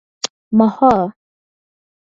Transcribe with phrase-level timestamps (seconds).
[0.57, 1.05] Mohor.